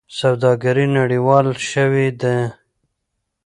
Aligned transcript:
سوداګري 0.19 0.85
نړیواله 0.97 1.53
شوې 1.71 2.07
ده. 2.21 2.35